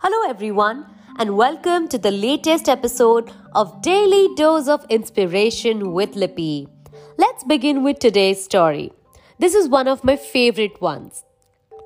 Hello, 0.00 0.28
everyone, 0.28 0.84
and 1.18 1.38
welcome 1.38 1.88
to 1.88 1.96
the 1.96 2.10
latest 2.10 2.68
episode 2.68 3.32
of 3.54 3.80
Daily 3.80 4.28
Dose 4.36 4.68
of 4.68 4.84
Inspiration 4.90 5.92
with 5.92 6.14
Lippy. 6.14 6.68
Let's 7.16 7.44
begin 7.44 7.82
with 7.82 7.98
today's 7.98 8.44
story. 8.44 8.92
This 9.38 9.54
is 9.54 9.70
one 9.70 9.88
of 9.88 10.04
my 10.04 10.16
favorite 10.16 10.82
ones. 10.82 11.24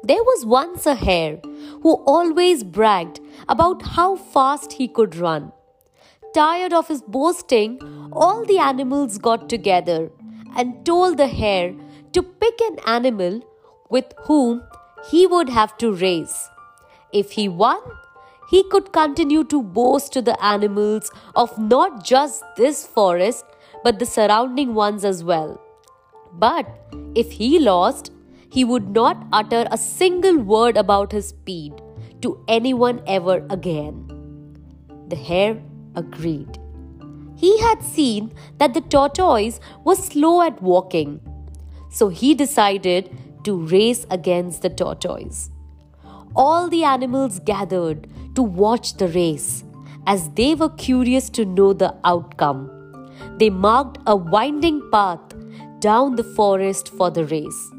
There 0.03 0.25
was 0.25 0.45
once 0.45 0.87
a 0.87 0.96
hare 0.96 1.37
who 1.83 2.03
always 2.05 2.65
bragged 2.65 3.21
about 3.49 3.83
how 3.83 4.17
fast 4.17 4.73
he 4.73 4.89
could 4.89 5.15
run. 5.15 5.53
Tired 6.35 6.73
of 6.73 6.89
his 6.89 7.03
boasting, 7.03 7.81
all 8.13 8.45
the 8.45 8.59
animals 8.59 9.19
got 9.19 9.49
together 9.49 10.11
and 10.57 10.85
told 10.85 11.17
the 11.17 11.29
hare 11.29 11.77
to 12.13 12.25
pick 12.25 12.61
an 12.61 12.81
animal 12.87 13.41
with 13.89 14.13
whom 14.25 14.65
he 15.09 15.29
would 15.29 15.48
have 15.48 15.79
to 15.79 15.92
race. 15.92 16.48
If 17.12 17.33
he 17.33 17.48
won, 17.48 17.80
he 18.51 18.63
could 18.65 18.93
continue 18.93 19.45
to 19.45 19.63
boast 19.63 20.13
to 20.13 20.21
the 20.21 20.37
animals 20.45 21.11
of 21.37 21.57
not 21.59 22.05
just 22.05 22.45
this 22.57 22.87
forest 22.87 23.45
but 23.85 23.99
the 23.99 24.07
surrounding 24.07 24.75
ones 24.75 25.05
as 25.05 25.23
well. 25.25 25.61
But 26.33 26.67
if 27.15 27.33
he 27.33 27.59
lost, 27.59 28.13
he 28.51 28.65
would 28.65 28.91
not 28.91 29.27
utter 29.33 29.67
a 29.71 29.79
single 29.79 30.37
word 30.37 30.77
about 30.77 31.13
his 31.13 31.29
speed 31.29 31.73
to 32.23 32.45
anyone 32.49 33.03
ever 33.07 33.47
again. 33.51 34.07
The 35.09 35.17
hare 35.17 35.62
agreed. 35.95 36.59
He 37.37 37.59
had 37.61 37.83
seen 37.83 38.33
that 38.59 38.75
the 38.75 38.81
tortoise 38.81 39.61
was 39.85 40.05
slow 40.05 40.43
at 40.43 40.61
walking, 40.61 41.21
so 41.91 42.09
he 42.09 42.35
decided 42.35 43.17
to 43.45 43.57
race 43.67 44.05
against 44.11 44.62
the 44.62 44.71
tortoise. 44.71 45.51
All 46.37 46.69
the 46.69 46.85
animals 46.85 47.41
gathered 47.41 48.07
to 48.34 48.42
watch 48.42 48.97
the 48.97 49.09
race 49.09 49.64
as 50.06 50.31
they 50.31 50.55
were 50.55 50.70
curious 50.70 51.28
to 51.31 51.45
know 51.45 51.73
the 51.73 51.95
outcome. 52.05 52.70
They 53.39 53.50
marked 53.50 53.98
a 54.06 54.17
winding 54.17 54.89
path 54.91 55.20
down 55.81 56.17
the 56.17 56.25
forest 56.25 56.89
for 56.89 57.11
the 57.11 57.25
race. 57.27 57.70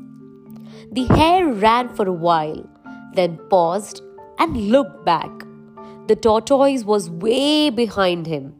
The 0.92 1.06
hare 1.06 1.48
ran 1.48 1.90
for 1.90 2.08
a 2.08 2.14
while, 2.14 2.68
then 3.14 3.38
paused 3.50 4.02
and 4.40 4.70
looked 4.70 5.06
back. 5.06 5.32
The 6.08 6.16
tortoise 6.16 6.84
was 6.84 7.10
way 7.10 7.70
behind 7.70 8.26
him. 8.28 8.54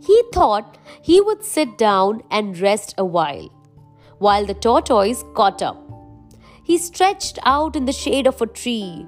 He 0.00 0.22
thought 0.32 0.78
he 1.02 1.20
would 1.20 1.44
sit 1.44 1.78
down 1.78 2.22
and 2.30 2.58
rest 2.58 2.94
a 2.98 3.04
while, 3.04 3.48
while 4.18 4.44
the 4.44 4.54
tortoise 4.54 5.24
caught 5.34 5.62
up. 5.62 5.82
He 6.62 6.78
stretched 6.78 7.38
out 7.44 7.76
in 7.76 7.86
the 7.86 7.92
shade 7.92 8.26
of 8.26 8.42
a 8.42 8.46
tree 8.46 9.06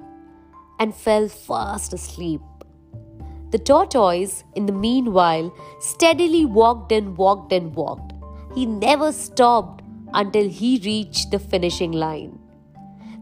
and 0.81 0.95
fell 0.95 1.27
fast 1.27 1.93
asleep. 1.93 2.41
The 3.51 3.59
tortoise, 3.59 4.43
in 4.55 4.65
the 4.65 4.73
meanwhile, 4.73 5.53
steadily 5.79 6.43
walked 6.43 6.91
and 6.91 7.15
walked 7.17 7.53
and 7.53 7.75
walked. 7.75 8.13
He 8.55 8.65
never 8.65 9.11
stopped 9.11 9.83
until 10.13 10.49
he 10.49 10.81
reached 10.83 11.29
the 11.29 11.37
finishing 11.37 11.91
line. 11.91 12.39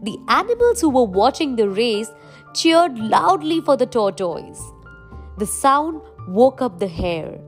The 0.02 0.18
animals 0.28 0.80
who 0.80 0.88
were 0.88 1.04
watching 1.04 1.56
the 1.56 1.68
race 1.68 2.10
cheered 2.54 2.98
loudly 2.98 3.60
for 3.60 3.76
the 3.76 3.86
tortoise. 3.86 4.62
The 5.36 5.46
sound 5.46 6.00
woke 6.28 6.62
up 6.62 6.78
the 6.78 6.88
hare. 6.88 7.38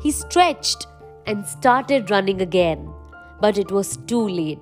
He 0.00 0.12
stretched 0.12 0.86
and 1.26 1.44
started 1.44 2.10
running 2.10 2.40
again, 2.40 2.88
but 3.40 3.58
it 3.58 3.72
was 3.72 3.96
too 3.96 4.28
late. 4.28 4.60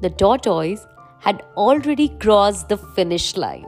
The 0.00 0.10
tortoise 0.10 0.86
had 1.20 1.42
already 1.56 2.08
crossed 2.08 2.70
the 2.70 2.78
finish 2.78 3.36
line. 3.36 3.66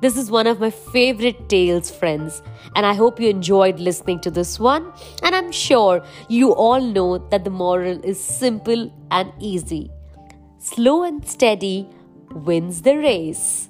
This 0.00 0.16
is 0.16 0.30
one 0.30 0.46
of 0.46 0.60
my 0.60 0.70
favorite 0.70 1.48
tales, 1.48 1.90
friends, 1.90 2.42
and 2.76 2.84
I 2.84 2.94
hope 2.94 3.18
you 3.18 3.28
enjoyed 3.28 3.80
listening 3.80 4.20
to 4.20 4.30
this 4.30 4.60
one. 4.60 4.92
And 5.22 5.34
I'm 5.34 5.50
sure 5.50 6.04
you 6.28 6.54
all 6.54 6.80
know 6.80 7.18
that 7.30 7.44
the 7.44 7.50
moral 7.50 8.04
is 8.04 8.22
simple 8.22 8.92
and 9.10 9.32
easy 9.40 9.90
slow 10.64 11.02
and 11.02 11.26
steady 11.28 11.86
wins 12.34 12.80
the 12.82 12.96
race. 12.96 13.68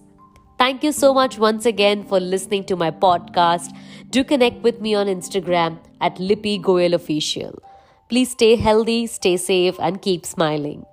Thank 0.58 0.84
you 0.84 0.92
so 0.92 1.12
much 1.12 1.38
once 1.38 1.66
again 1.66 2.04
for 2.04 2.20
listening 2.20 2.64
to 2.64 2.76
my 2.76 2.92
podcast. 2.92 3.76
Do 4.10 4.22
connect 4.22 4.62
with 4.62 4.80
me 4.80 4.94
on 4.94 5.08
Instagram 5.08 5.78
at 6.00 6.20
Lippy 6.20 6.58
Goyal 6.58 6.94
Official. 6.94 7.58
Please 8.08 8.30
stay 8.30 8.54
healthy, 8.54 9.08
stay 9.08 9.36
safe, 9.36 9.76
and 9.80 10.00
keep 10.00 10.24
smiling. 10.24 10.86